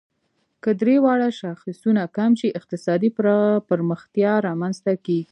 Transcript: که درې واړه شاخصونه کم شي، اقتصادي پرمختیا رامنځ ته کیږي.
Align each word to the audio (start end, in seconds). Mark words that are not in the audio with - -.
که 0.63 0.71
درې 0.81 0.95
واړه 1.03 1.29
شاخصونه 1.39 2.01
کم 2.17 2.31
شي، 2.39 2.49
اقتصادي 2.59 3.09
پرمختیا 3.69 4.33
رامنځ 4.47 4.77
ته 4.85 4.93
کیږي. 5.05 5.29